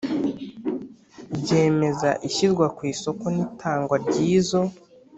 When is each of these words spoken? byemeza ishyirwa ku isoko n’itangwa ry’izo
byemeza 1.39 2.09
ishyirwa 2.27 2.65
ku 2.75 2.81
isoko 2.93 3.25
n’itangwa 3.35 3.95
ry’izo 4.05 4.61